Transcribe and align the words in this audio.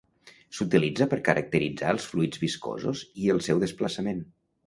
S'utilitza 0.59 1.05
per 1.11 1.19
caracteritzar 1.27 1.91
els 1.97 2.09
fluids 2.13 2.43
viscosos 2.45 3.05
i 3.25 3.31
el 3.37 3.45
seu 3.51 3.61
desplaçament. 3.67 4.27